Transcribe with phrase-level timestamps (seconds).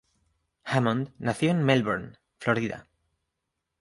[0.63, 2.87] Hammond nació en Melbourne, Florida.